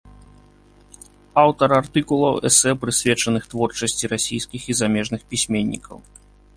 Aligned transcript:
Аўтар 1.41 1.69
артыкулаў, 1.81 2.33
эсэ 2.51 2.71
прысвечаных 2.87 3.43
творчасці 3.55 4.05
расійскіх 4.15 4.61
і 4.73 4.81
замежных 4.85 5.21
пісьменнікаў. 5.33 5.97